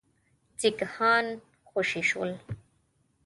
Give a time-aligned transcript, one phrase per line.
[0.59, 1.25] سیکهان
[1.69, 2.31] خوشي شول.